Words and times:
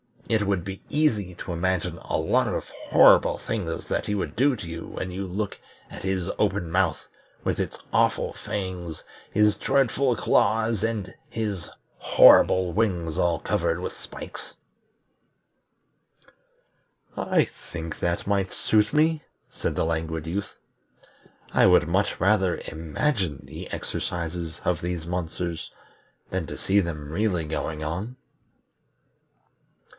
It 0.27 0.47
would 0.47 0.63
be 0.63 0.81
easy 0.89 1.35
to 1.35 1.51
imagine 1.51 1.99
a 1.99 2.17
lot 2.17 2.47
of 2.47 2.69
horrible 2.87 3.37
things 3.37 3.87
he 4.05 4.15
would 4.15 4.33
do 4.35 4.55
to 4.55 4.65
you 4.67 4.87
when 4.87 5.11
you 5.11 5.27
look 5.27 5.59
at 5.91 6.03
his 6.03 6.29
open 6.39 6.71
mouth 6.71 7.05
with 7.43 7.59
its 7.59 7.77
awful 7.93 8.33
fangs, 8.33 9.03
his 9.31 9.55
dreadful 9.55 10.15
claws, 10.15 10.83
and 10.85 11.13
his 11.29 11.69
horrible 11.97 12.71
wings 12.71 13.17
all 13.17 13.39
covered 13.39 13.79
with 13.81 13.95
spikes." 13.95 14.55
"I 17.17 17.49
think 17.71 17.99
that 17.99 18.25
might 18.25 18.53
suit 18.53 18.93
me," 18.93 19.23
said 19.49 19.75
the 19.75 19.85
Languid 19.85 20.25
Youth. 20.25 20.55
"I 21.53 21.67
would 21.67 21.87
much 21.87 22.19
rather 22.19 22.59
imagine 22.69 23.41
the 23.43 23.69
exercises 23.71 24.61
of 24.63 24.81
these 24.81 25.05
monsters 25.05 25.71
than 26.31 26.47
to 26.47 26.57
see 26.57 26.79
them 26.79 27.11
really 27.11 27.43
going 27.43 27.83
on." 27.83 28.15